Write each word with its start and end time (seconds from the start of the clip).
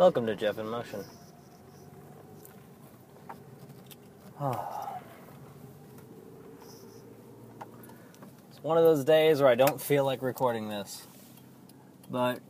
Welcome 0.00 0.24
to 0.28 0.34
Jeff 0.34 0.56
in 0.56 0.66
Motion. 0.66 1.04
Ah. 4.40 4.94
It's 8.48 8.62
one 8.62 8.78
of 8.78 8.84
those 8.84 9.04
days 9.04 9.42
where 9.42 9.50
I 9.50 9.54
don't 9.54 9.78
feel 9.78 10.06
like 10.06 10.22
recording 10.22 10.70
this. 10.70 11.06
But 12.10 12.40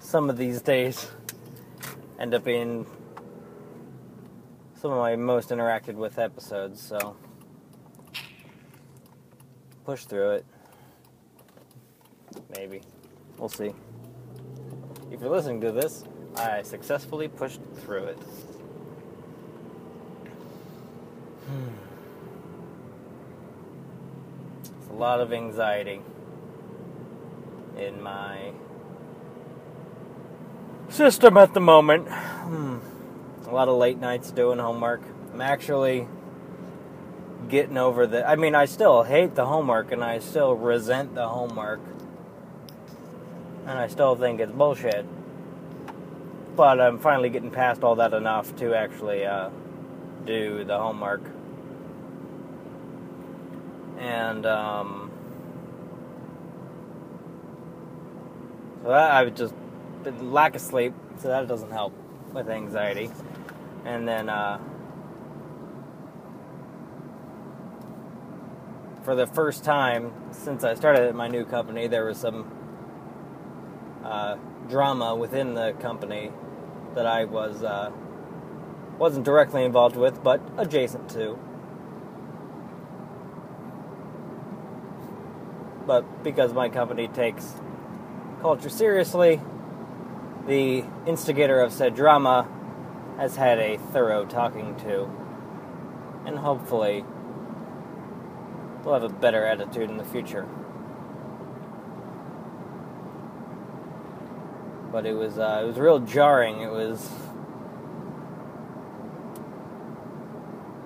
some 0.00 0.30
of 0.30 0.38
these 0.38 0.62
days 0.62 1.10
end 2.18 2.32
up 2.32 2.42
being 2.42 2.86
some 4.80 4.92
of 4.92 4.96
my 4.96 5.14
most 5.14 5.50
interacted 5.50 5.96
with 5.96 6.18
episodes, 6.18 6.80
so 6.80 7.18
push 9.84 10.04
through 10.06 10.30
it. 10.36 10.46
Maybe. 12.56 12.80
We'll 13.36 13.50
see. 13.50 13.74
If 15.14 15.20
you're 15.20 15.30
listening 15.30 15.60
to 15.60 15.70
this, 15.70 16.02
I 16.34 16.62
successfully 16.62 17.28
pushed 17.28 17.60
through 17.84 18.06
it. 18.06 18.18
It's 24.64 24.90
a 24.90 24.94
lot 24.94 25.20
of 25.20 25.32
anxiety 25.32 26.00
in 27.78 28.02
my 28.02 28.50
system 30.88 31.36
at 31.36 31.54
the 31.54 31.60
moment. 31.60 32.08
Hmm. 32.08 32.78
A 33.46 33.52
lot 33.52 33.68
of 33.68 33.78
late 33.78 33.98
nights 33.98 34.32
doing 34.32 34.58
homework. 34.58 35.02
I'm 35.32 35.40
actually 35.40 36.08
getting 37.48 37.76
over 37.76 38.08
the. 38.08 38.28
I 38.28 38.34
mean, 38.34 38.56
I 38.56 38.64
still 38.64 39.04
hate 39.04 39.36
the 39.36 39.46
homework 39.46 39.92
and 39.92 40.02
I 40.02 40.18
still 40.18 40.54
resent 40.54 41.14
the 41.14 41.28
homework. 41.28 41.78
And 43.66 43.78
I 43.78 43.86
still 43.86 44.14
think 44.14 44.40
it's 44.40 44.52
bullshit. 44.52 45.06
But 46.54 46.80
I'm 46.80 46.98
finally 46.98 47.30
getting 47.30 47.50
past 47.50 47.82
all 47.82 47.96
that 47.96 48.12
enough 48.12 48.54
to 48.56 48.74
actually 48.74 49.24
uh, 49.24 49.48
do 50.26 50.64
the 50.64 50.78
homework. 50.78 51.22
And, 53.98 54.44
um. 54.44 55.10
So 58.82 58.92
I've 58.92 59.34
just 59.34 59.54
been 60.02 60.30
lack 60.32 60.54
of 60.54 60.60
sleep, 60.60 60.92
so 61.18 61.28
that 61.28 61.48
doesn't 61.48 61.70
help 61.70 61.94
with 62.34 62.50
anxiety. 62.50 63.10
And 63.86 64.06
then, 64.06 64.28
uh. 64.28 64.58
For 69.04 69.14
the 69.14 69.26
first 69.26 69.64
time 69.64 70.12
since 70.32 70.64
I 70.64 70.74
started 70.74 71.08
at 71.08 71.14
my 71.14 71.28
new 71.28 71.44
company, 71.44 71.86
there 71.86 72.04
was 72.04 72.18
some 72.18 72.50
uh, 74.04 74.36
drama 74.68 75.14
within 75.14 75.54
the 75.54 75.72
company 75.80 76.30
that 76.94 77.06
I 77.06 77.24
was 77.24 77.62
uh, 77.64 77.90
wasn't 78.98 79.24
directly 79.24 79.64
involved 79.64 79.96
with, 79.96 80.22
but 80.22 80.40
adjacent 80.56 81.08
to. 81.10 81.38
But 85.86 86.22
because 86.22 86.52
my 86.52 86.68
company 86.68 87.08
takes 87.08 87.54
culture 88.40 88.68
seriously, 88.68 89.40
the 90.46 90.84
instigator 91.06 91.60
of 91.60 91.72
said 91.72 91.94
drama 91.94 92.48
has 93.18 93.36
had 93.36 93.58
a 93.58 93.78
thorough 93.92 94.24
talking 94.24 94.76
to, 94.76 95.08
and 96.26 96.38
hopefully 96.38 97.04
will 98.84 98.94
have 98.94 99.02
a 99.02 99.08
better 99.08 99.44
attitude 99.46 99.90
in 99.90 99.96
the 99.96 100.04
future. 100.04 100.46
But 104.94 105.06
it 105.06 105.12
was 105.12 105.38
uh, 105.40 105.60
it 105.60 105.66
was 105.66 105.76
real 105.76 105.98
jarring. 105.98 106.60
It 106.60 106.70
was 106.70 107.10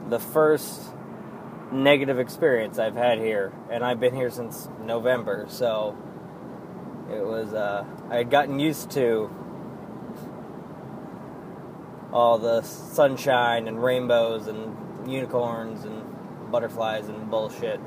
the 0.09 0.19
first 0.19 0.81
negative 1.71 2.19
experience 2.19 2.79
I've 2.79 2.97
had 2.97 3.19
here, 3.19 3.53
and 3.71 3.85
I've 3.85 4.01
been 4.01 4.15
here 4.15 4.31
since 4.31 4.67
November, 4.81 5.45
so 5.51 5.95
it 7.13 7.23
was 7.23 7.53
uh, 7.53 7.85
I 8.09 8.17
had 8.17 8.31
gotten 8.31 8.59
used 8.59 8.91
to 8.93 9.31
all 12.11 12.39
the 12.39 12.63
sunshine 12.63 13.69
and 13.69 13.85
rainbows 13.85 14.47
and 14.47 15.07
unicorns 15.07 15.85
and 15.85 16.51
butterflies 16.51 17.09
and 17.09 17.31
bullshit. 17.31 17.79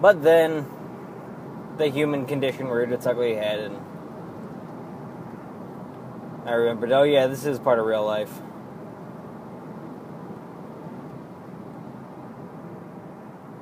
But 0.00 0.22
then 0.22 0.66
the 1.76 1.88
human 1.88 2.24
condition 2.24 2.68
reared 2.68 2.90
its 2.92 3.06
ugly 3.06 3.34
head, 3.34 3.58
and 3.58 3.76
I 6.46 6.52
remembered, 6.52 6.90
oh 6.92 7.02
yeah, 7.02 7.26
this 7.26 7.44
is 7.44 7.58
part 7.58 7.78
of 7.78 7.84
real 7.84 8.04
life. 8.04 8.32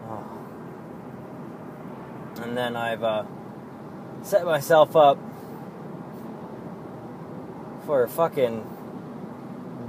Oh. 0.09 0.25
And 2.43 2.56
then 2.56 2.77
I've 2.77 3.03
uh, 3.03 3.25
set 4.22 4.44
myself 4.44 4.94
up 4.94 5.19
for 7.84 8.04
a 8.04 8.09
fucking 8.09 8.65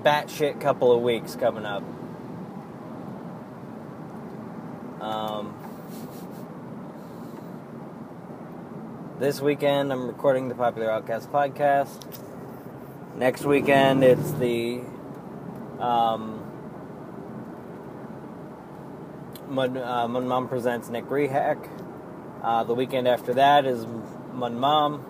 batshit 0.03 0.59
couple 0.59 0.91
of 0.91 1.01
weeks 1.03 1.35
coming 1.35 1.65
up. 1.65 1.83
Um, 4.99 5.68
This 9.19 9.41
weekend, 9.41 9.91
I'm 9.91 10.07
recording 10.07 10.47
the 10.47 10.55
Popular 10.55 10.89
Outcast 10.89 11.29
podcast. 11.29 11.89
Next 13.17 13.43
weekend, 13.43 14.01
it's 14.01 14.31
the 14.31 14.79
um, 15.77 16.41
Mud, 19.49 19.75
uh, 19.75 20.07
Mud 20.07 20.23
Mom 20.23 20.47
presents 20.47 20.87
Nick 20.87 21.03
Rehack. 21.09 21.57
Uh, 22.41 22.63
the 22.63 22.73
weekend 22.73 23.09
after 23.09 23.33
that 23.33 23.65
is 23.65 23.85
Mud 24.31 24.53
Mom. 24.53 25.05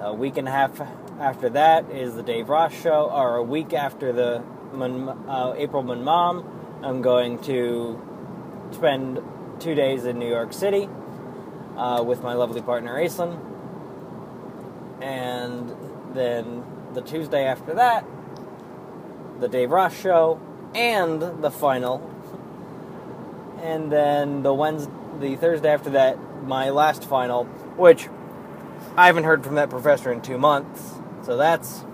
A 0.00 0.14
week 0.14 0.38
and 0.38 0.48
a 0.48 0.50
half 0.50 0.80
after 1.20 1.50
that 1.50 1.90
is 1.90 2.14
the 2.14 2.22
Dave 2.22 2.48
Ross 2.48 2.72
show. 2.72 3.10
Or 3.12 3.36
a 3.36 3.42
week 3.42 3.74
after 3.74 4.14
the 4.14 4.42
Mun, 4.72 5.28
uh, 5.28 5.52
April 5.58 5.82
Mud 5.82 5.98
Mom, 5.98 6.80
I'm 6.82 7.02
going 7.02 7.40
to 7.40 8.00
spend 8.70 9.20
two 9.60 9.74
days 9.74 10.06
in 10.06 10.18
New 10.18 10.30
York 10.30 10.54
City 10.54 10.88
uh, 11.82 12.00
with 12.00 12.22
my 12.22 12.32
lovely 12.32 12.62
partner 12.62 12.94
Aislinn. 12.94 13.36
And 15.02 15.74
then 16.14 16.62
the 16.94 17.00
Tuesday 17.02 17.44
after 17.44 17.74
that, 17.74 18.04
the 19.40 19.48
Dave 19.48 19.72
Ross 19.72 19.98
show, 20.00 20.40
and 20.76 21.20
the 21.42 21.50
final. 21.50 22.08
And 23.60 23.90
then 23.90 24.44
the 24.44 24.54
Wednesday, 24.54 24.92
the 25.18 25.34
Thursday 25.34 25.70
after 25.70 25.90
that, 25.90 26.18
my 26.44 26.70
last 26.70 27.04
final, 27.04 27.46
which 27.76 28.08
I 28.96 29.06
haven't 29.06 29.24
heard 29.24 29.42
from 29.42 29.56
that 29.56 29.68
professor 29.68 30.12
in 30.12 30.20
two 30.20 30.38
months, 30.38 31.00
so 31.24 31.36
that's 31.36 31.84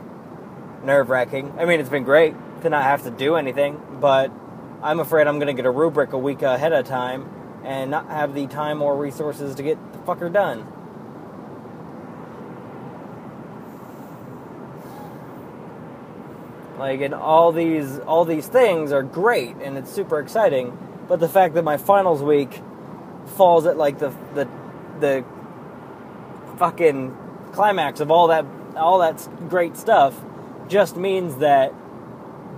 nerve 0.85 1.09
wracking. 1.09 1.55
I 1.59 1.65
mean, 1.65 1.81
it's 1.81 1.89
been 1.89 2.05
great 2.05 2.35
to 2.61 2.69
not 2.69 2.83
have 2.83 3.05
to 3.05 3.11
do 3.11 3.37
anything, 3.37 3.81
but 4.01 4.31
I'm 4.83 5.01
afraid 5.01 5.27
I'm 5.27 5.39
going 5.39 5.49
to 5.49 5.55
get 5.55 5.65
a 5.65 5.71
rubric 5.71 6.13
a 6.13 6.19
week 6.19 6.43
ahead 6.43 6.75
of 6.75 6.87
time 6.87 7.38
and 7.69 7.91
not 7.91 8.09
have 8.09 8.33
the 8.33 8.47
time 8.47 8.81
or 8.81 8.97
resources 8.97 9.55
to 9.55 9.63
get 9.63 9.77
the 9.93 9.99
fucker 9.99 10.33
done. 10.33 10.67
Like 16.79 17.03
and 17.03 17.13
all 17.13 17.53
these 17.53 17.99
all 17.99 18.25
these 18.25 18.47
things 18.47 18.91
are 18.91 19.03
great 19.03 19.55
and 19.57 19.77
it's 19.77 19.93
super 19.93 20.19
exciting, 20.19 20.79
but 21.09 21.21
the 21.21 21.29
fact 21.29 21.53
that 21.55 21.63
my 21.63 21.77
finals 21.77 22.23
week 22.23 22.63
falls 23.37 23.67
at 23.67 23.77
like 23.77 23.99
the 23.99 24.15
the 24.33 24.49
the 25.01 25.25
fucking 26.57 27.15
climax 27.53 28.01
of 28.01 28.11
all 28.11 28.29
that 28.29 28.47
all 28.77 29.01
that 29.01 29.29
great 29.51 29.77
stuff 29.77 30.19
just 30.69 30.97
means 30.97 31.37
that 31.37 31.75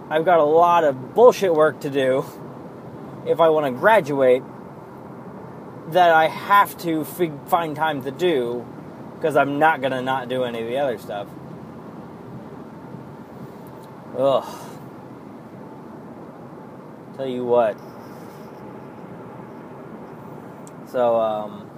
I've 0.08 0.25
got 0.25 0.38
a 0.38 0.44
lot 0.44 0.85
of 0.85 1.17
bullshit 1.17 1.52
work 1.52 1.81
to 1.81 1.90
do 1.90 2.25
if 3.26 3.40
I 3.40 3.49
want 3.49 3.67
to 3.67 3.73
graduate 3.73 4.44
that 5.88 6.11
I 6.11 6.29
have 6.29 6.77
to 6.79 7.05
fig- 7.05 7.47
find 7.49 7.75
time 7.75 8.03
to 8.05 8.11
do 8.11 8.67
because 9.15 9.37
I'm 9.37 9.59
not 9.59 9.81
going 9.81 9.93
to 9.93 10.03
not 10.03 10.29
do 10.29 10.44
any 10.44 10.61
of 10.61 10.69
the 10.69 10.79
other 10.79 10.99
stuff. 10.99 11.27
Ugh. 14.17 14.44
Tell 17.17 17.27
you 17.27 17.44
what. 17.44 17.77
So, 20.91 21.21
um, 21.21 21.71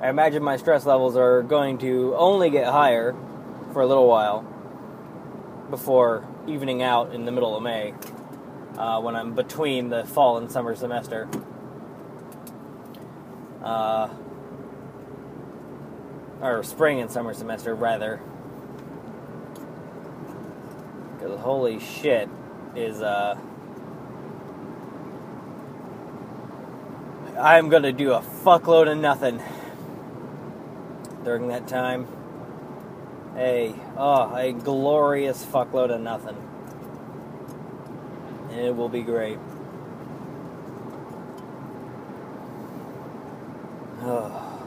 I 0.00 0.08
imagine 0.08 0.42
my 0.42 0.56
stress 0.56 0.84
levels 0.84 1.16
are 1.16 1.42
going 1.42 1.78
to 1.78 2.14
only 2.16 2.50
get 2.50 2.66
higher 2.66 3.14
for 3.72 3.82
a 3.82 3.86
little 3.86 4.06
while 4.06 4.42
before 5.70 6.26
evening 6.46 6.82
out 6.82 7.14
in 7.14 7.24
the 7.24 7.32
middle 7.32 7.56
of 7.56 7.62
May 7.62 7.94
uh, 8.76 9.00
when 9.00 9.16
I'm 9.16 9.34
between 9.34 9.90
the 9.90 10.04
fall 10.04 10.38
and 10.38 10.50
summer 10.50 10.74
semester. 10.74 11.28
uh, 13.64 14.08
or 16.40 16.62
spring 16.62 17.00
and 17.00 17.10
summer 17.10 17.34
semester 17.34 17.74
rather. 17.74 18.20
Because 21.18 21.40
holy 21.40 21.80
shit 21.80 22.28
is 22.76 23.00
uh. 23.00 23.36
I'm 27.40 27.68
gonna 27.68 27.92
do 27.92 28.12
a 28.12 28.20
fuckload 28.20 28.90
of 28.90 28.98
nothing 28.98 29.42
during 31.24 31.48
that 31.48 31.66
time. 31.66 32.06
A 33.36 33.74
oh, 33.96 34.34
a 34.36 34.52
glorious 34.52 35.44
fuckload 35.44 35.92
of 35.92 36.00
nothing. 36.00 36.36
And 38.54 38.64
it 38.64 38.76
will 38.76 38.88
be 38.88 39.02
great. 39.02 39.38
Oh. 44.00 44.40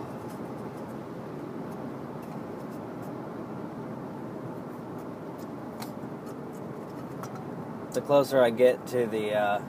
The 7.93 8.01
closer 8.01 8.43
I 8.43 8.51
get 8.51 8.85
to 8.87 9.07
the 9.07 9.33
uh, 9.33 9.61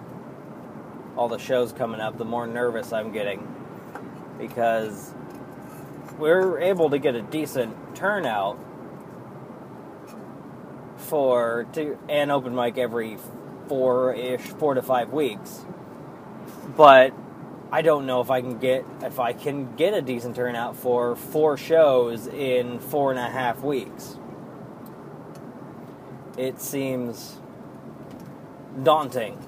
all 1.16 1.28
the 1.28 1.38
shows 1.38 1.72
coming 1.72 1.98
up, 1.98 2.18
the 2.18 2.26
more 2.26 2.46
nervous 2.46 2.92
I'm 2.92 3.10
getting 3.10 3.54
because 4.38 5.14
we're 6.18 6.58
able 6.60 6.90
to 6.90 6.98
get 6.98 7.14
a 7.14 7.22
decent 7.22 7.96
turnout 7.96 8.58
for 10.96 11.66
to 11.72 11.98
an 12.08 12.30
open 12.30 12.54
mic 12.54 12.76
every 12.76 13.16
four 13.68 14.14
ish, 14.14 14.40
four 14.40 14.74
to 14.74 14.82
five 14.82 15.12
weeks. 15.12 15.64
But 16.76 17.12
I 17.70 17.82
don't 17.82 18.06
know 18.06 18.20
if 18.20 18.30
I 18.30 18.40
can 18.40 18.58
get 18.58 18.84
if 19.02 19.20
I 19.20 19.32
can 19.32 19.76
get 19.76 19.94
a 19.94 20.00
decent 20.00 20.36
turnout 20.36 20.76
for 20.76 21.14
four 21.16 21.56
shows 21.56 22.26
in 22.26 22.78
four 22.78 23.10
and 23.10 23.20
a 23.20 23.28
half 23.28 23.60
weeks. 23.60 24.16
It 26.36 26.60
seems 26.60 27.38
daunting. 28.82 29.44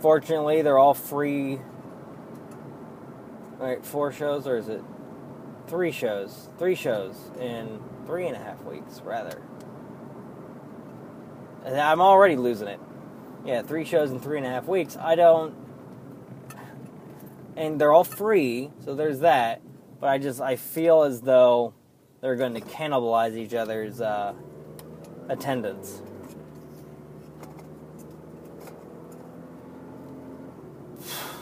Fortunately, 0.00 0.62
they're 0.62 0.78
all 0.78 0.94
free. 0.94 1.60
All 3.60 3.66
right, 3.66 3.84
four 3.84 4.12
shows, 4.12 4.46
or 4.46 4.56
is 4.56 4.68
it 4.68 4.82
three 5.66 5.92
shows? 5.92 6.48
Three 6.58 6.74
shows 6.74 7.14
in 7.40 7.80
three 8.06 8.26
and 8.26 8.36
a 8.36 8.38
half 8.38 8.62
weeks, 8.64 9.00
rather. 9.04 9.42
I'm 11.64 12.00
already 12.00 12.36
losing 12.36 12.68
it. 12.68 12.80
Yeah, 13.44 13.62
three 13.62 13.84
shows 13.84 14.10
in 14.10 14.20
three 14.20 14.38
and 14.38 14.46
a 14.46 14.50
half 14.50 14.66
weeks. 14.66 14.96
I 14.96 15.14
don't. 15.14 15.54
And 17.56 17.80
they're 17.80 17.92
all 17.92 18.04
free, 18.04 18.70
so 18.84 18.94
there's 18.94 19.20
that. 19.20 19.60
But 20.00 20.08
I 20.08 20.18
just 20.18 20.40
I 20.40 20.56
feel 20.56 21.02
as 21.02 21.20
though 21.20 21.74
they're 22.20 22.36
going 22.36 22.54
to 22.54 22.60
cannibalize 22.60 23.36
each 23.36 23.54
other's 23.54 24.00
uh, 24.00 24.34
attendance. 25.28 26.02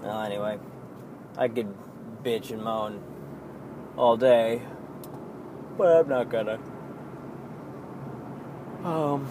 Well, 0.00 0.22
anyway, 0.22 0.58
I 1.36 1.48
could 1.48 1.74
bitch 2.22 2.50
and 2.50 2.62
moan 2.62 3.02
all 3.98 4.16
day, 4.16 4.62
but 5.76 5.88
I'm 5.88 6.08
not 6.08 6.30
gonna. 6.30 6.58
Um, 8.84 9.28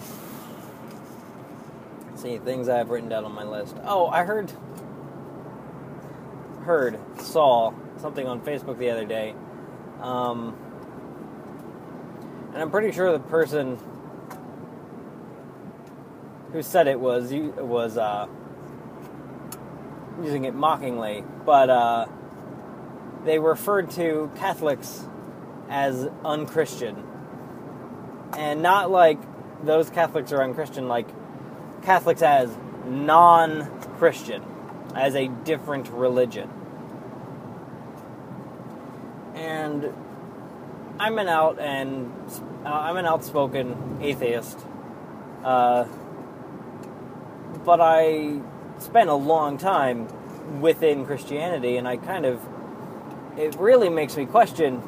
see 2.14 2.36
things 2.38 2.68
I 2.68 2.76
have 2.76 2.90
written 2.90 3.08
down 3.08 3.24
on 3.24 3.32
my 3.32 3.44
list. 3.44 3.76
Oh, 3.84 4.08
I 4.08 4.24
heard, 4.24 4.52
heard, 6.64 6.98
saw 7.18 7.72
something 7.96 8.26
on 8.26 8.42
Facebook 8.42 8.78
the 8.78 8.90
other 8.90 9.06
day, 9.06 9.34
um, 10.02 10.54
and 12.52 12.60
I'm 12.60 12.70
pretty 12.70 12.92
sure 12.92 13.10
the 13.10 13.18
person 13.18 13.78
who 16.52 16.62
said 16.62 16.88
it 16.88 17.00
was 17.00 17.32
was 17.32 17.96
uh, 17.96 18.26
using 20.22 20.44
it 20.44 20.54
mockingly, 20.54 21.24
but 21.46 21.70
uh, 21.70 22.06
they 23.28 23.38
referred 23.38 23.90
to 23.90 24.30
Catholics 24.36 25.06
as 25.68 26.08
unchristian. 26.24 27.04
And 28.36 28.62
not 28.62 28.90
like 28.90 29.18
those 29.62 29.90
Catholics 29.90 30.32
are 30.32 30.42
unchristian, 30.42 30.88
like 30.88 31.06
Catholics 31.82 32.22
as 32.22 32.50
non 32.86 33.80
Christian, 33.98 34.42
as 34.94 35.14
a 35.14 35.28
different 35.28 35.88
religion. 35.90 36.48
And 39.34 39.92
I'm 40.98 41.18
an 41.18 41.28
out 41.28 41.58
and 41.58 42.10
uh, 42.64 42.70
I'm 42.70 42.96
an 42.96 43.04
outspoken 43.04 43.98
atheist, 44.00 44.58
uh, 45.44 45.84
but 47.64 47.80
I 47.80 48.40
spent 48.78 49.10
a 49.10 49.14
long 49.14 49.58
time 49.58 50.08
within 50.60 51.04
Christianity, 51.04 51.76
and 51.76 51.86
I 51.86 51.98
kind 51.98 52.24
of 52.24 52.40
it 53.38 53.54
really 53.56 53.88
makes 53.88 54.16
me 54.16 54.26
question 54.26 54.82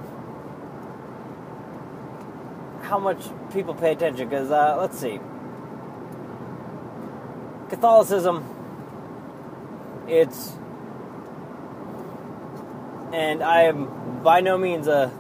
how 2.83 2.99
much 2.99 3.23
people 3.53 3.75
pay 3.75 3.93
attention. 3.93 4.29
Because 4.29 4.51
uh, 4.51 4.77
let's 4.79 4.99
see, 4.99 5.21
Catholicism, 7.69 8.45
it's 10.09 10.53
and 13.13 13.43
I 13.43 13.63
am 13.63 14.23
by 14.23 14.41
no 14.41 14.59
means 14.59 14.89
a 14.89 15.13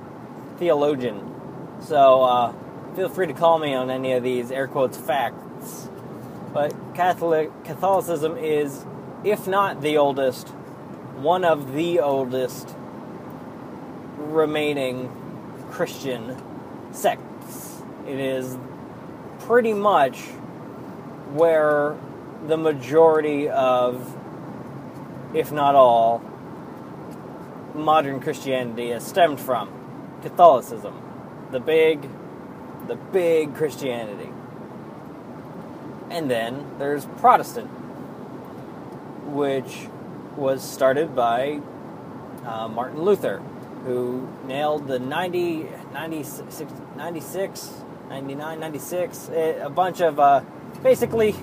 theologian, 0.58 1.32
so 1.80 2.24
uh, 2.24 2.52
feel 2.96 3.08
free 3.08 3.28
to 3.28 3.32
call 3.32 3.60
me 3.60 3.74
on 3.74 3.90
any 3.90 4.12
of 4.12 4.24
these 4.24 4.50
air 4.50 4.66
quotes 4.66 4.96
facts. 4.96 5.88
But 6.52 6.74
Catholic 6.94 7.52
Catholicism 7.62 8.36
is, 8.36 8.84
if 9.22 9.46
not 9.46 9.82
the 9.82 9.98
oldest, 9.98 10.48
one 11.18 11.44
of 11.44 11.74
the 11.74 12.00
oldest 12.00 12.74
remaining 14.30 15.10
Christian 15.70 16.36
sects. 16.92 17.82
It 18.06 18.18
is 18.18 18.56
pretty 19.40 19.72
much 19.72 20.20
where 21.32 21.96
the 22.46 22.56
majority 22.56 23.48
of, 23.48 24.16
if 25.34 25.52
not 25.52 25.74
all, 25.74 26.22
modern 27.74 28.20
Christianity 28.20 28.90
has 28.90 29.06
stemmed 29.06 29.40
from. 29.40 29.68
Catholicism. 30.22 31.00
The 31.50 31.60
big, 31.60 32.08
the 32.86 32.96
big 32.96 33.54
Christianity. 33.54 34.30
And 36.10 36.30
then 36.30 36.66
there's 36.78 37.04
Protestant, 37.04 37.68
which 39.26 39.88
was 40.36 40.62
started 40.62 41.14
by 41.14 41.60
uh, 42.44 42.68
Martin 42.68 43.02
Luther, 43.02 43.40
who 43.84 44.28
nailed 44.46 44.86
the 44.86 44.98
90, 44.98 45.68
96, 45.92 46.64
96 46.96 47.84
99, 48.10 48.58
96, 48.58 49.28
a 49.28 49.70
bunch 49.72 50.00
of 50.00 50.18
uh, 50.18 50.42
basically 50.82 51.34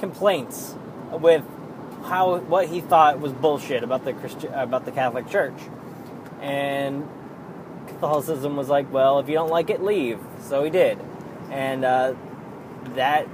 complaints 0.00 0.74
with 1.12 1.44
how 2.02 2.38
what 2.38 2.66
he 2.66 2.80
thought 2.80 3.20
was 3.20 3.32
bullshit 3.32 3.84
about 3.84 4.04
the 4.04 4.12
Christian 4.12 4.52
about 4.52 4.84
the 4.84 4.90
Catholic 4.90 5.28
Church, 5.28 5.54
and 6.40 7.08
Catholicism 7.86 8.56
was 8.56 8.68
like, 8.68 8.92
well, 8.92 9.20
if 9.20 9.28
you 9.28 9.34
don't 9.34 9.50
like 9.50 9.70
it, 9.70 9.82
leave. 9.82 10.18
So 10.40 10.64
he 10.64 10.70
did, 10.70 10.98
and 11.50 11.84
uh, 11.84 12.14
that 12.96 13.28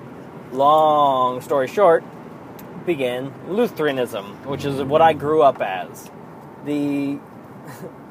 long 0.53 1.41
story 1.41 1.69
short, 1.69 2.05
began 2.85 3.33
Lutheranism, 3.49 4.45
which 4.45 4.67
is 4.67 4.83
what 4.83 5.01
I 5.01 5.15
grew 5.15 5.41
up 5.41 5.63
as. 5.63 6.11
The 6.67 7.19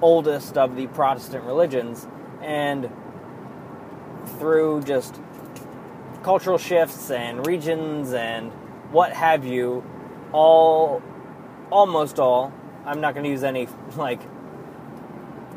oldest 0.00 0.56
of 0.56 0.76
the 0.76 0.86
Protestant 0.88 1.44
religions, 1.44 2.06
and 2.42 2.90
through 4.38 4.82
just 4.82 5.20
cultural 6.22 6.58
shifts 6.58 7.10
and 7.10 7.46
regions 7.46 8.12
and 8.12 8.50
what 8.90 9.12
have 9.12 9.44
you, 9.44 9.84
all, 10.32 11.02
almost 11.70 12.18
all, 12.18 12.52
I'm 12.84 13.00
not 13.00 13.14
going 13.14 13.24
to 13.24 13.30
use 13.30 13.44
any 13.44 13.68
like 13.96 14.20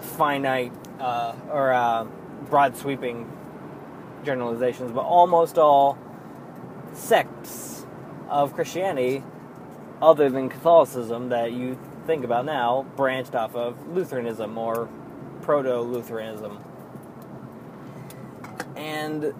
finite 0.02 0.72
uh, 1.00 1.36
or 1.52 1.74
uh, 1.74 2.06
broad 2.50 2.78
sweeping 2.78 3.32
generalizations, 4.24 4.92
but 4.92 5.02
almost 5.02 5.58
all 5.58 5.98
sects 6.94 7.86
of 8.30 8.54
Christianity, 8.54 9.24
other 10.02 10.30
than 10.30 10.50
Catholicism, 10.50 11.30
that 11.30 11.52
you 11.52 11.78
think 12.10 12.24
about 12.24 12.44
now, 12.44 12.88
branched 12.96 13.36
off 13.36 13.56
of 13.56 13.88
Lutheranism 13.90 14.58
or 14.58 14.90
proto 15.44 15.80
Lutheranism. 15.80 16.58
And, 18.76 19.32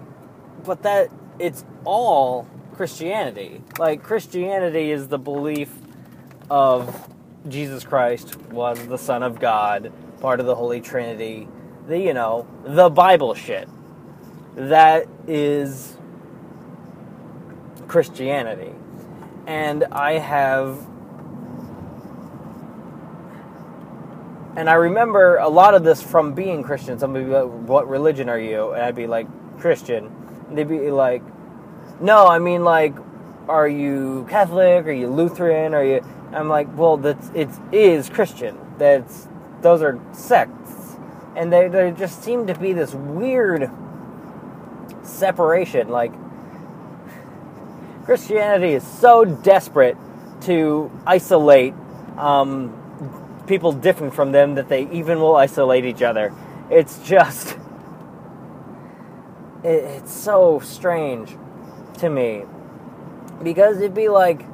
but 0.62 0.80
that 0.84 1.10
it's 1.40 1.64
all 1.84 2.46
Christianity. 2.74 3.60
Like 3.76 4.04
Christianity 4.04 4.92
is 4.92 5.08
the 5.08 5.18
belief 5.18 5.68
of 6.48 7.12
Jesus 7.48 7.82
Christ 7.82 8.36
was 8.52 8.86
the 8.86 8.98
Son 8.98 9.24
of 9.24 9.40
God, 9.40 9.92
part 10.20 10.38
of 10.38 10.46
the 10.46 10.54
Holy 10.54 10.80
Trinity, 10.80 11.48
the 11.88 11.98
you 11.98 12.14
know, 12.14 12.46
the 12.62 12.88
Bible 12.88 13.34
shit. 13.34 13.68
That 14.54 15.08
is 15.26 15.96
Christianity. 17.88 18.72
And 19.48 19.82
I 19.90 20.18
have 20.18 20.86
and 24.56 24.68
I 24.68 24.74
remember 24.74 25.36
a 25.36 25.48
lot 25.48 25.74
of 25.74 25.84
this 25.84 26.02
from 26.02 26.34
being 26.34 26.62
Christian. 26.62 26.98
Somebody 26.98 27.24
would 27.24 27.30
be 27.30 27.36
like, 27.36 27.68
What 27.68 27.88
religion 27.88 28.28
are 28.28 28.40
you? 28.40 28.72
And 28.72 28.82
I'd 28.82 28.96
be 28.96 29.06
like, 29.06 29.26
Christian. 29.60 30.06
And 30.48 30.58
they'd 30.58 30.68
be 30.68 30.90
like, 30.90 31.22
No, 32.00 32.26
I 32.26 32.38
mean 32.38 32.64
like 32.64 32.94
are 33.48 33.68
you 33.68 34.26
Catholic? 34.30 34.86
Are 34.86 34.92
you 34.92 35.08
Lutheran? 35.08 35.74
Are 35.74 35.84
you 35.84 36.04
I'm 36.32 36.48
like, 36.48 36.68
well, 36.76 36.96
that's 36.96 37.30
it 37.34 37.48
is 37.72 38.08
Christian. 38.08 38.58
That's 38.78 39.28
those 39.62 39.82
are 39.82 40.00
sects, 40.12 40.96
and 41.36 41.52
they 41.52 41.68
they 41.68 41.90
just 41.90 42.22
seem 42.22 42.46
to 42.46 42.54
be 42.54 42.72
this 42.72 42.94
weird 42.94 43.70
separation. 45.02 45.88
Like 45.88 46.12
Christianity 48.04 48.74
is 48.74 48.86
so 48.86 49.24
desperate 49.24 49.96
to 50.42 50.90
isolate 51.06 51.74
um, 52.16 52.79
people 53.50 53.72
different 53.72 54.14
from 54.14 54.30
them 54.30 54.54
that 54.54 54.68
they 54.68 54.88
even 54.92 55.20
will 55.20 55.34
isolate 55.34 55.84
each 55.84 56.02
other. 56.02 56.32
It's 56.70 57.00
just 57.00 57.58
it, 59.64 59.84
it's 59.84 60.12
so 60.12 60.60
strange 60.60 61.36
to 61.98 62.08
me 62.08 62.44
because 63.42 63.78
it'd 63.78 63.92
be 63.92 64.08
like 64.08 64.46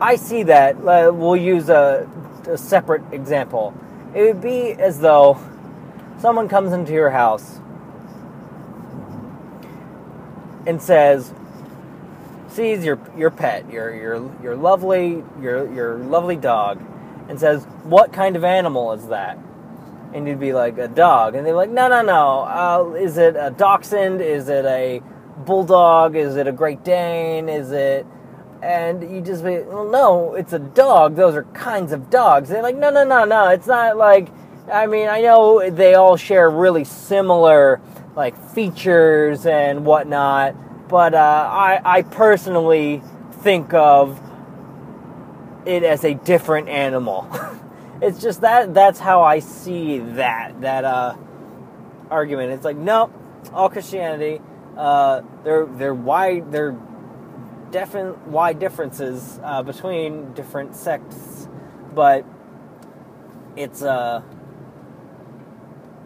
I 0.00 0.16
see 0.16 0.44
that. 0.44 0.76
Uh, 0.76 1.12
we'll 1.12 1.36
use 1.36 1.68
a, 1.68 2.08
a 2.48 2.56
separate 2.56 3.02
example. 3.12 3.74
It 4.14 4.22
would 4.22 4.40
be 4.40 4.72
as 4.72 5.00
though 5.00 5.38
someone 6.20 6.48
comes 6.48 6.72
into 6.72 6.92
your 6.92 7.10
house 7.10 7.60
and 10.66 10.80
says, 10.80 11.34
sees 12.58 12.84
your 12.84 12.98
your 13.16 13.30
pet, 13.30 13.70
your 13.70 13.94
your 13.94 14.30
your 14.42 14.56
lovely 14.56 15.22
your 15.40 15.72
your 15.72 15.98
lovely 15.98 16.36
dog, 16.36 16.82
and 17.28 17.38
says, 17.38 17.64
"What 17.84 18.12
kind 18.12 18.34
of 18.34 18.42
animal 18.42 18.92
is 18.92 19.06
that?" 19.08 19.38
And 20.12 20.26
you'd 20.26 20.40
be 20.40 20.52
like, 20.52 20.76
"A 20.78 20.88
dog," 20.88 21.36
and 21.36 21.46
they're 21.46 21.54
like, 21.54 21.70
"No, 21.70 21.86
no, 21.88 22.02
no. 22.02 22.40
Uh, 22.40 22.94
is 22.94 23.16
it 23.16 23.36
a 23.36 23.50
dachshund? 23.56 24.20
Is 24.20 24.48
it 24.48 24.64
a 24.64 25.00
bulldog? 25.46 26.16
Is 26.16 26.34
it 26.34 26.48
a 26.48 26.52
Great 26.52 26.84
Dane? 26.84 27.48
Is 27.48 27.70
it?" 27.70 28.06
and 28.60 29.08
you 29.14 29.20
just 29.20 29.44
be, 29.44 29.60
well, 29.60 29.88
no, 29.88 30.34
it's 30.34 30.52
a 30.52 30.58
dog. 30.58 31.14
Those 31.14 31.36
are 31.36 31.44
kinds 31.54 31.92
of 31.92 32.10
dogs. 32.10 32.48
They're 32.48 32.60
like, 32.60 32.74
no, 32.74 32.90
no, 32.90 33.04
no, 33.04 33.24
no. 33.24 33.50
It's 33.50 33.68
not 33.68 33.96
like, 33.96 34.30
I 34.72 34.88
mean, 34.88 35.08
I 35.08 35.20
know 35.20 35.70
they 35.70 35.94
all 35.94 36.16
share 36.16 36.50
really 36.50 36.82
similar 36.82 37.80
like 38.16 38.36
features 38.52 39.46
and 39.46 39.86
whatnot, 39.86 40.56
but 40.88 41.14
uh, 41.14 41.18
I, 41.18 41.80
I 41.84 42.02
personally 42.02 43.02
think 43.42 43.74
of 43.74 44.20
it 45.66 45.82
as 45.82 46.04
a 46.04 46.14
different 46.14 46.68
animal. 46.68 47.28
it's 48.02 48.20
just 48.20 48.40
that 48.40 48.74
that's 48.74 48.98
how 48.98 49.22
I 49.22 49.40
see 49.40 49.98
that 49.98 50.60
that 50.62 50.84
uh, 50.84 51.16
argument. 52.10 52.52
It's 52.52 52.64
like, 52.64 52.76
nope, 52.76 53.12
all 53.52 53.68
Christianity. 53.68 54.40
Uh, 54.76 55.22
they're 55.44 55.66
they're 55.66 55.94
wide. 55.94 56.52
They're 56.52 56.76
different 57.70 58.26
wide 58.28 58.58
differences 58.58 59.40
uh, 59.42 59.62
between 59.62 60.32
different 60.32 60.74
sects, 60.74 61.48
but 61.94 62.24
it's 63.56 63.82
uh 63.82 64.22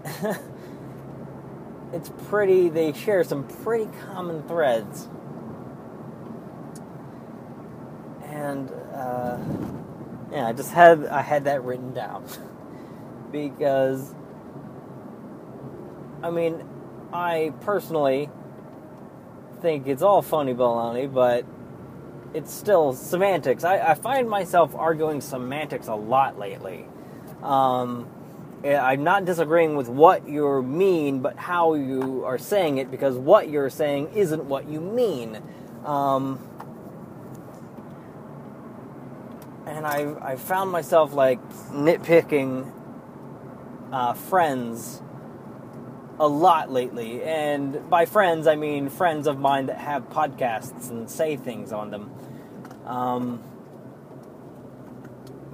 it's 1.93 2.11
pretty. 2.29 2.69
They 2.69 2.93
share 2.93 3.25
some 3.25 3.47
pretty 3.47 3.91
common 4.07 4.43
threads, 4.45 5.09
and 8.25 8.71
uh, 8.95 9.39
yeah, 10.33 10.49
I 10.49 10.53
just 10.53 10.73
had 10.73 11.07
I 11.07 11.23
had 11.23 11.45
that 11.45 11.65
written 11.65 11.95
down 11.95 12.27
because 13.33 14.15
I 16.23 16.31
mean 16.31 16.65
I 17.13 17.53
personally 17.63 18.31
think 19.61 19.87
it's 19.87 20.03
all 20.03 20.23
funny 20.23 20.55
baloney, 20.55 21.13
but 21.13 21.45
it's 22.35 22.53
still 22.53 22.95
semantics. 22.95 23.65
I, 23.65 23.79
I 23.79 23.95
find 23.95 24.29
myself 24.29 24.75
arguing 24.75 25.21
semantics 25.21 25.89
a 25.89 25.95
lot 25.95 26.39
lately. 26.39 26.87
Um, 27.43 28.09
I'm 28.65 29.03
not 29.03 29.25
disagreeing 29.25 29.77
with 29.77 29.89
what 29.89 30.29
you 30.29 30.63
mean, 30.63 31.21
but 31.21 31.37
how 31.37 31.75
you 31.75 32.25
are 32.25 32.39
saying 32.39 32.79
it, 32.79 32.91
because 32.91 33.17
what 33.17 33.49
you're 33.49 33.71
saying 33.71 34.13
isn't 34.15 34.45
what 34.45 34.69
you 34.69 34.81
mean. 34.81 35.43
Um, 35.85 36.39
and 39.67 39.85
I, 39.87 40.15
I 40.21 40.37
found 40.37 40.71
myself 40.71 41.13
like 41.13 41.41
nitpicking 41.71 42.73
uh, 43.93 44.13
friends 44.13 45.03
a 46.21 46.29
lot 46.29 46.71
lately. 46.71 47.23
And 47.25 47.91
by 47.91 48.05
friends, 48.05 48.47
I 48.47 48.55
mean 48.55 48.89
friends 48.89 49.27
of 49.27 49.41
mine 49.41 49.67
that 49.67 49.79
have 49.79 50.09
podcasts 50.11 50.91
and 50.91 51.11
say 51.11 51.37
things 51.37 51.73
on 51.73 51.91
them. 51.91 52.11
Um, 52.87 53.43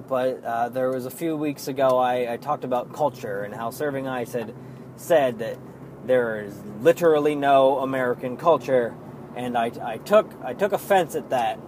but 0.09 0.43
uh, 0.43 0.69
there 0.69 0.89
was 0.89 1.05
a 1.05 1.11
few 1.11 1.37
weeks 1.37 1.67
ago 1.67 1.99
I, 1.99 2.33
I, 2.33 2.37
talked 2.37 2.63
about 2.63 2.91
culture 2.91 3.43
and 3.43 3.53
how 3.53 3.69
Serving 3.69 4.07
Ice 4.07 4.33
had 4.33 4.55
said 4.95 5.37
that 5.37 5.57
there 6.03 6.43
is 6.43 6.59
literally 6.81 7.35
no 7.35 7.77
American 7.77 8.35
culture, 8.35 8.95
and 9.35 9.55
I, 9.55 9.71
I 9.81 9.97
took 9.97 10.33
I 10.43 10.53
took 10.53 10.73
offense 10.73 11.13
at 11.13 11.29
that. 11.29 11.59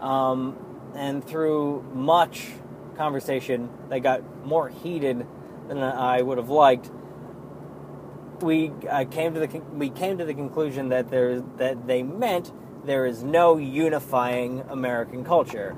Um, 0.00 0.56
and 0.94 1.22
through 1.22 1.82
much 1.94 2.48
conversation, 2.96 3.68
they 3.88 4.00
got 4.00 4.46
more 4.46 4.68
heated 4.70 5.26
than 5.68 5.78
I 5.78 6.22
would 6.22 6.38
have 6.38 6.48
liked. 6.48 6.90
We 8.40 8.72
uh, 8.88 9.04
came 9.04 9.34
to 9.34 9.40
the 9.40 9.58
we 9.74 9.90
came 9.90 10.16
to 10.16 10.24
the 10.24 10.34
conclusion 10.34 10.88
that 10.88 11.10
there 11.10 11.40
that 11.58 11.86
they 11.86 12.02
meant 12.02 12.52
there 12.84 13.04
is 13.04 13.22
no 13.22 13.58
unifying 13.58 14.64
American 14.70 15.24
culture, 15.24 15.76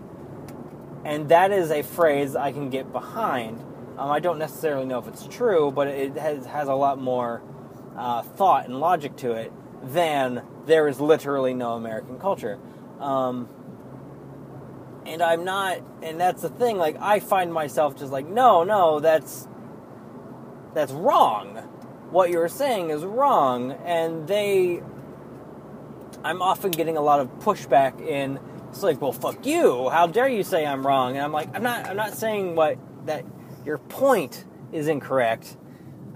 and 1.05 1.29
that 1.29 1.53
is 1.53 1.71
a 1.71 1.83
phrase 1.83 2.37
I 2.37 2.53
can 2.53 2.71
get 2.71 2.93
behind. 2.93 3.61
Um, 3.99 4.11
I 4.11 4.21
don't 4.21 4.39
necessarily 4.39 4.87
know 4.87 4.99
if 4.99 5.07
it's 5.07 5.27
true, 5.27 5.71
but 5.71 5.89
it 5.89 6.17
has 6.17 6.47
has 6.47 6.69
a 6.69 6.75
lot 6.75 7.01
more 7.01 7.43
uh, 7.97 8.23
thought 8.23 8.67
and 8.67 8.81
logic 8.81 9.17
to 9.19 9.33
it 9.33 9.53
than 9.83 10.43
there 10.67 10.89
is 10.89 11.01
literally 11.01 11.55
no 11.55 11.73
American 11.73 12.19
culture. 12.19 12.59
Um, 12.99 13.49
and 15.07 15.23
I'm 15.23 15.45
not, 15.45 15.79
and 16.03 16.19
that's 16.19 16.43
the 16.43 16.49
thing. 16.49 16.79
Like 16.79 16.97
I 17.01 17.21
find 17.21 17.53
myself 17.53 17.97
just 17.97 18.11
like, 18.11 18.27
no, 18.27 18.65
no, 18.65 19.01
that's 19.01 19.47
that's 20.73 20.93
wrong 20.93 21.63
what 22.15 22.31
you're 22.31 22.49
saying 22.49 22.91
is 22.91 23.05
wrong, 23.05 23.73
and 23.85 24.27
they. 24.29 24.81
I'm 26.23 26.41
often 26.41 26.71
getting 26.71 26.97
a 26.97 27.03
lot 27.03 27.21
of 27.21 27.29
pushback 27.41 28.01
in. 28.01 28.39
It's 28.75 28.83
like, 28.83 29.00
well, 29.00 29.12
fuck 29.12 29.47
you! 29.47 29.88
How 29.88 30.09
dare 30.09 30.26
you 30.26 30.43
say 30.43 30.66
I'm 30.66 30.85
wrong? 30.85 31.14
And 31.14 31.21
I'm 31.21 31.31
like, 31.31 31.49
I'm 31.54 31.62
not. 31.62 31.87
I'm 31.87 31.97
not 31.97 32.14
saying 32.14 32.57
what 32.57 32.76
that 33.07 33.25
your 33.64 33.78
point 33.78 34.45
is 34.73 34.88
incorrect. 34.88 35.57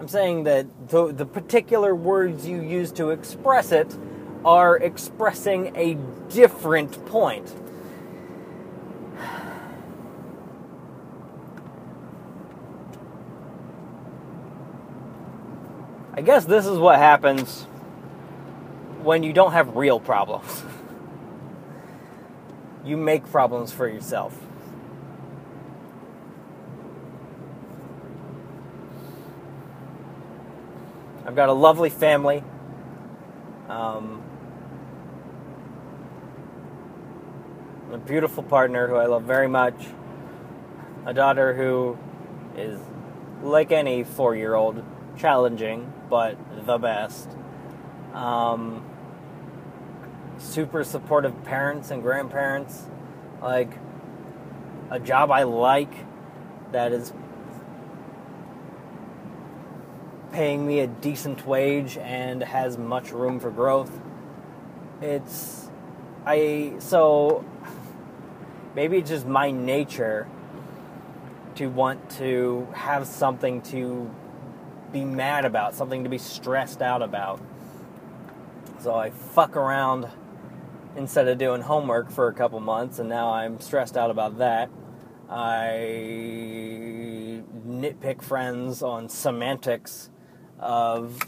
I'm 0.00 0.08
saying 0.08 0.42
that 0.42 0.66
the, 0.88 1.12
the 1.12 1.24
particular 1.24 1.94
words 1.94 2.48
you 2.48 2.60
use 2.60 2.90
to 2.92 3.10
express 3.10 3.70
it 3.70 3.96
are 4.44 4.76
expressing 4.76 5.76
a 5.76 5.96
different 6.30 7.06
point. 7.06 7.54
I 16.12 16.22
guess 16.22 16.44
this 16.44 16.66
is 16.66 16.76
what 16.76 16.98
happens 16.98 17.62
when 19.04 19.22
you 19.22 19.32
don't 19.32 19.52
have 19.52 19.76
real 19.76 20.00
problems. 20.00 20.64
you 22.88 22.97
make 22.97 23.30
problems 23.30 23.71
for 23.71 23.87
yourself. 23.87 24.35
I've 31.26 31.37
got 31.37 31.50
a 31.50 31.52
lovely 31.52 31.90
family. 31.90 32.42
Um, 33.68 34.23
a 37.92 37.99
beautiful 37.99 38.42
partner 38.42 38.88
who 38.88 38.95
I 38.95 39.04
love 39.04 39.25
very 39.25 39.49
much. 39.49 39.75
A 41.04 41.12
daughter 41.12 41.52
who 41.54 41.99
is 42.57 42.80
like 43.42 43.71
any 43.71 44.04
four 44.04 44.35
year 44.35 44.54
old 44.54 44.83
challenging, 45.18 45.92
but 46.09 46.38
the 46.64 46.78
best. 46.78 47.28
Um, 48.14 48.83
super 50.38 50.85
supportive 50.85 51.45
parents 51.45 51.90
and 51.90 52.02
grandparents. 52.02 52.87
Like, 53.42 53.71
a 54.90 54.99
job 54.99 55.30
I 55.30 55.42
like 55.42 55.92
that 56.73 56.92
is 56.92 57.12
paying 60.33 60.66
me 60.66 60.80
a 60.80 60.87
decent 60.87 61.47
wage 61.47 61.97
and 61.99 62.42
has 62.42 62.78
much 62.78 63.11
room 63.11 63.40
for 63.40 63.50
growth. 63.50 63.90
It's 65.00 65.68
I 66.26 66.75
so 66.78 67.45
maybe 68.75 68.99
it's 68.99 69.11
just 69.11 69.26
my 69.26 69.50
nature 69.50 70.28
to 71.57 71.66
want 71.68 72.11
to 72.11 72.68
have 72.73 73.07
something 73.07 73.62
to 73.62 74.11
be 74.92 75.04
mad 75.04 75.45
about, 75.45 75.75
something 75.75 76.04
to 76.04 76.11
be 76.11 76.18
stressed 76.18 76.83
out 76.83 77.02
about. 77.02 77.40
So 78.80 78.95
I 78.95 79.11
fuck 79.11 79.57
around 79.57 80.09
instead 80.98 81.28
of 81.28 81.38
doing 81.38 81.62
homework 81.62 82.10
for 82.10 82.26
a 82.26 82.34
couple 82.34 82.58
months, 82.58 82.98
and 82.98 83.08
now 83.08 83.30
I'm 83.30 83.60
stressed 83.60 83.96
out 83.96 84.10
about 84.10 84.38
that. 84.38 84.68
I 85.30 85.78
nitpick 87.66 88.20
friends 88.20 88.82
on 88.82 89.08
semantics 89.08 90.10
of 90.58 91.20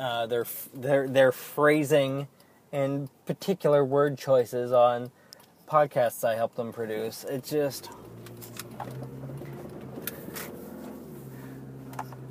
uh, 0.00 0.26
their 0.26 0.44
their 0.74 1.08
their 1.08 1.32
phrasing 1.32 2.26
and 2.72 3.08
particular 3.26 3.84
word 3.84 4.18
choices 4.18 4.72
on 4.72 5.12
podcasts 5.68 6.24
I 6.24 6.34
help 6.34 6.56
them 6.56 6.72
produce. 6.72 7.24
It 7.24 7.44
just 7.44 7.90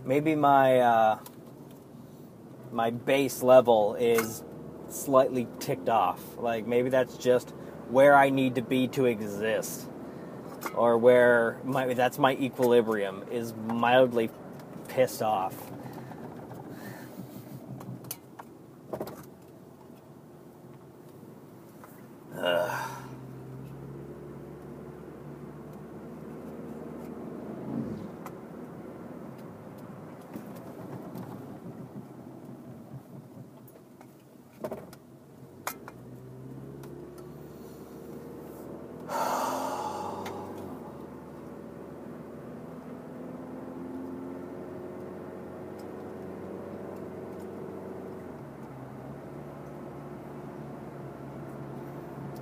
maybe 0.03 0.35
my 0.35 0.79
uh, 0.79 1.19
my 2.71 2.89
base 2.89 3.41
level 3.41 3.95
is 3.95 4.43
slightly 4.95 5.47
ticked 5.59 5.89
off. 5.89 6.21
Like 6.37 6.65
maybe 6.67 6.89
that's 6.89 7.17
just 7.17 7.51
where 7.89 8.15
I 8.15 8.29
need 8.29 8.55
to 8.55 8.61
be 8.61 8.87
to 8.89 9.05
exist, 9.05 9.87
or 10.75 10.97
where 10.97 11.59
my 11.63 11.93
that's 11.93 12.17
my 12.17 12.33
equilibrium 12.33 13.23
is 13.31 13.53
mildly 13.67 14.29
pissed 14.87 15.21
off. 15.21 15.55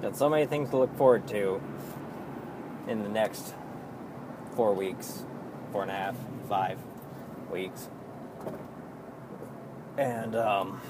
Got 0.03 0.17
so 0.17 0.27
many 0.27 0.45
things 0.45 0.69
to 0.71 0.77
look 0.77 0.93
forward 0.97 1.29
to 1.29 1.61
in 2.89 3.03
the 3.03 3.07
next 3.07 3.55
four 4.53 4.73
weeks, 4.73 5.23
four 5.71 5.81
and 5.81 5.89
a 5.89 5.93
half, 5.93 6.15
five 6.49 6.77
weeks. 7.49 7.87
And 9.97 10.35
um, 10.35 10.81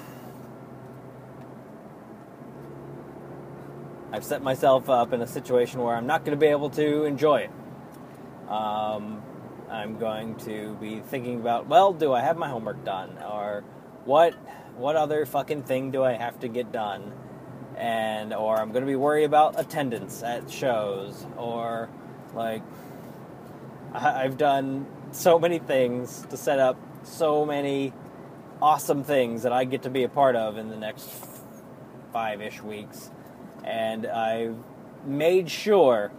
I've 4.11 4.23
set 4.23 4.41
myself 4.41 4.89
up 4.89 5.13
in 5.13 5.21
a 5.21 5.27
situation 5.27 5.79
where 5.81 5.95
I'm 5.95 6.07
not 6.07 6.25
going 6.25 6.35
to 6.35 6.41
be 6.43 6.49
able 6.49 6.71
to 6.71 7.03
enjoy 7.03 7.41
it. 7.41 8.49
Um, 8.49 9.21
I'm 9.69 9.99
going 9.99 10.37
to 10.37 10.73
be 10.81 11.01
thinking 11.01 11.39
about, 11.39 11.67
well, 11.67 11.93
do 11.93 12.13
I 12.13 12.21
have 12.21 12.35
my 12.35 12.49
homework 12.49 12.83
done, 12.83 13.19
or 13.19 13.63
what? 14.05 14.33
What 14.75 14.95
other 14.95 15.27
fucking 15.27 15.63
thing 15.63 15.91
do 15.91 16.03
I 16.03 16.13
have 16.13 16.39
to 16.39 16.47
get 16.47 16.71
done? 16.71 17.13
And 17.77 18.33
or 18.33 18.57
I'm 18.57 18.71
going 18.71 18.83
to 18.83 18.87
be 18.87 18.95
worried 18.95 19.25
about 19.25 19.59
attendance 19.59 20.23
at 20.23 20.49
shows 20.49 21.25
or 21.37 21.89
like 22.33 22.61
I've 23.93 24.37
done 24.37 24.87
so 25.11 25.37
many 25.39 25.59
things 25.59 26.25
to 26.29 26.37
set 26.37 26.59
up 26.59 26.77
so 27.03 27.45
many 27.45 27.93
awesome 28.61 29.03
things 29.03 29.43
that 29.43 29.51
I 29.51 29.65
get 29.65 29.83
to 29.83 29.89
be 29.89 30.03
a 30.03 30.09
part 30.09 30.35
of 30.35 30.57
in 30.57 30.69
the 30.69 30.77
next 30.77 31.09
five-ish 32.11 32.61
weeks 32.61 33.11
and 33.63 34.05
I've 34.05 34.57
made 35.05 35.49
sure 35.49 36.11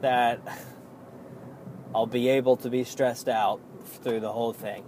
that 0.00 0.40
I'll 1.94 2.06
be 2.06 2.28
able 2.28 2.56
to 2.58 2.70
be 2.70 2.84
stressed 2.84 3.28
out 3.28 3.60
through 3.84 4.20
the 4.20 4.32
whole 4.32 4.52
thing. 4.52 4.84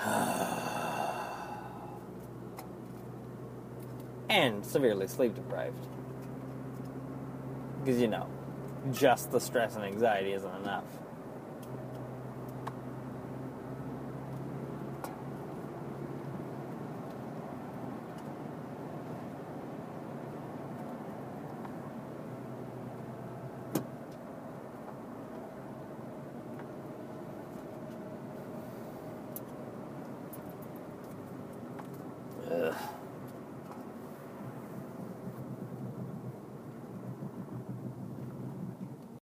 and 4.30 4.64
severely 4.64 5.06
sleep 5.06 5.34
deprived. 5.34 5.76
Because, 7.80 8.00
you 8.00 8.08
know, 8.08 8.26
just 8.92 9.30
the 9.30 9.40
stress 9.40 9.76
and 9.76 9.84
anxiety 9.84 10.32
isn't 10.32 10.56
enough. 10.56 10.84